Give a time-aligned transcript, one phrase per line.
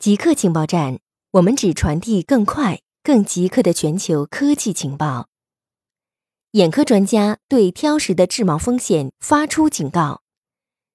[0.00, 0.98] 极客情报站，
[1.32, 5.28] 我们只传递更快、更极客的全球科技情报。
[6.52, 10.22] 眼科专家对挑食的致盲风险发出警告。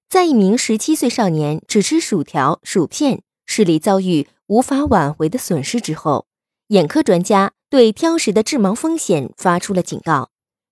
[0.08, 6.26] 在一名十七岁少年只吃薯条、薯片，视力遭遇无法挽回的损失之后，
[6.70, 10.30] 眼科专家对挑食的致盲风险发出了警告。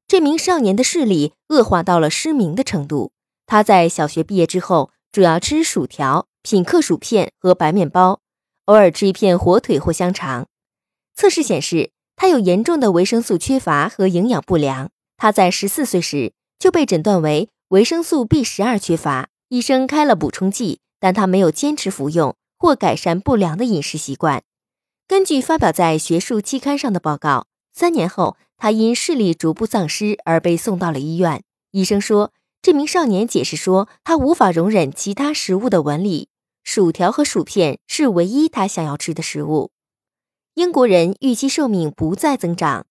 [0.09, 3.13] 这名少年的视力恶化到了失明的程度。
[3.47, 8.23] 他在小学毕业之后，主要吃薯条、品客薯片和白面包。
[8.67, 10.47] 偶尔吃一片火腿或香肠。
[11.15, 14.91] 测试显示，他有严重的维生素缺乏和营养不良。
[15.17, 24.43] 他在十四岁时就被诊断为维生素 B 十二缺乏，医生开了补充剂，但他没有坚持服用或改善不良的饮食习惯。
[25.07, 31.43] 根据发表在学术期刊上的报告，三年后他因视力逐步丧失而被送到了医院。
[31.73, 36.29] 医生说，这名少年解释说，他无法容忍其他食物的纹理。
[36.65, 39.71] 薯条和薯片是唯一他想要吃的食物。
[40.55, 42.87] 英国人预期寿命不再增长，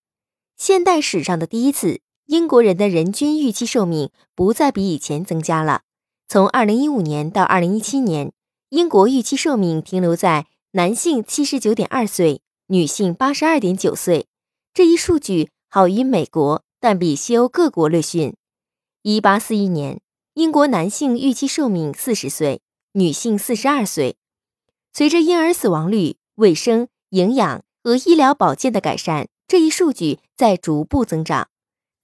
[0.56, 5.82] 现代史上的第一次，英国人的人均预期寿命不再比以前增加了。
[6.28, 8.32] 从2015年到2017年，
[8.70, 14.26] 英国预期寿命停留在男性79.2岁，女性82.9岁。
[14.72, 18.34] 这一数据好于美国，但比西欧各国略逊。
[19.02, 20.00] 1841年，
[20.34, 22.60] 英国男性预期寿命40岁。
[22.96, 24.16] 女性四十二岁，
[24.92, 31.48] 随着婴儿死亡率、卫生、营养和医疗保健的改善，这一数据在逐步增长。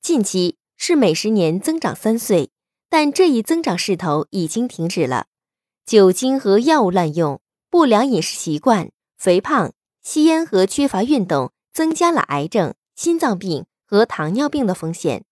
[0.02, 2.50] 近期是每十年增长三岁，
[2.88, 5.28] 但这一增长势头已经停止了。
[5.86, 15.24] 酒精和药物滥用、不良饮食习惯、肥胖、吸烟和缺乏运动，增加了癌症、心脏病和糖尿病的风险。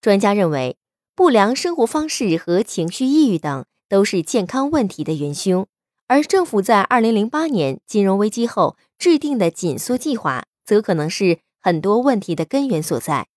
[0.00, 0.76] 专家认为，
[1.16, 3.64] 不良生活方式和情绪抑郁等。
[3.92, 5.66] 都是健康问题的元凶，
[6.06, 13.28] 而政府在二零零八年金融危机后制定的紧缩计划，则可能是很多问题的根源所在。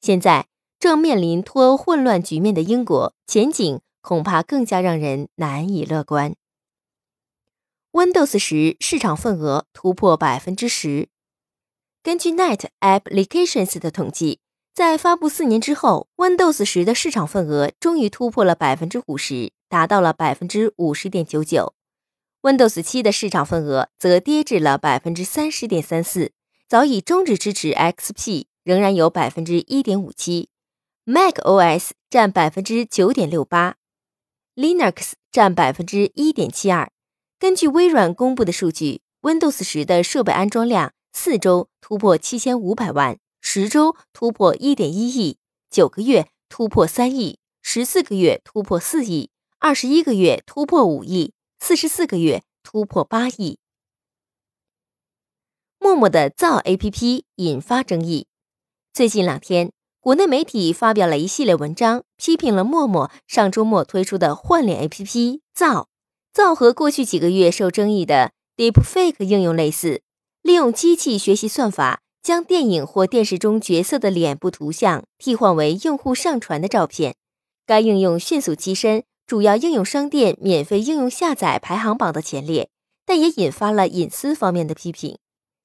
[0.00, 0.48] 现在
[0.80, 6.34] 正面临脱欧混乱局面的英国，前景恐怕更加让人难以乐观。
[7.92, 11.08] Windows 十市场份额突破百分之十，
[12.02, 14.40] 根据 Net Applications 的统计。
[14.74, 21.72] 在发布四年之后，Windows 十的市场份额终于突破了百分之五十，达到了百分之五十点九九。
[22.42, 26.32] Windows 七的市场份额则跌至了百分之三十点三四，
[26.68, 30.48] 早已终止支持 XP，仍然有百分之一点五七。
[31.06, 33.76] macOS 占百分之九点六八
[34.56, 36.90] ，Linux 占百分之一点七二。
[37.38, 43.18] 根据微软公布的数据，Windows 十的设备安装量四周突破七千五百万。
[43.42, 45.38] 十周突破一点一亿，
[45.70, 49.30] 九个月突破三亿，十四个月突破四亿，
[49.62, 53.58] 二十一个月突破五亿，四十四个月突破八亿。
[55.78, 58.26] 陌陌的造 A P P 引发争议。
[58.94, 65.88] 最近两天，国内媒体发表了一系列文章，批评了陌陌上周末推出的换脸 A P P 造。
[66.32, 70.00] 造和过去几个月受争议的 Deepfake 应用类似，
[70.40, 72.00] 利用机器学习算法。
[72.22, 77.14] 将电影或电视中角色的脸部图像替换为用户上传的照片，
[77.66, 82.68] 该应用迅速跻身主要应用商店免费应用下载排行榜的前列，
[83.06, 85.18] 但也引发了隐私方面的批评。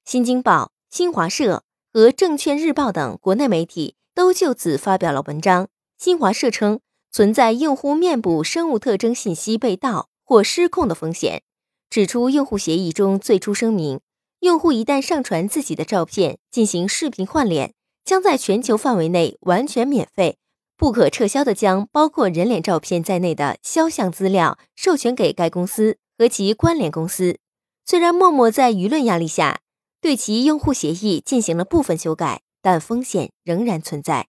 [0.04, 5.66] 新京报、新华社和证券日报等国内媒体都就此发表了文章。
[5.98, 6.78] 新华社称
[7.10, 11.42] 存在用户面部生物特征信息被盗或失控的风险，
[11.90, 13.98] 指出用户协议中最初声明。
[14.38, 17.74] 用户一旦上传自己的照片进行视频换脸，
[18.04, 20.38] 将在全球范围内完全免费、
[20.76, 27.38] 不可撤销的将包括人脸照片在内的肖像资料授权给该公司和其关联公司。
[27.84, 29.60] 虽然陌陌在舆论压力下
[30.00, 34.28] 对其用户协议进行了部分修改，但风险仍然存在。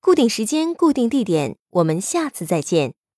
[0.00, 2.94] 固定时间，固定地点，我们下次再见。